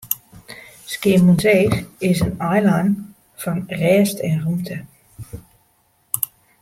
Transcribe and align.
Skiermûntseach 0.93 1.75
is 2.09 2.17
in 2.25 2.33
eilân 2.51 2.87
fan 3.41 3.59
rêst 3.81 4.17
en 4.27 4.35
rûmte. 4.43 4.77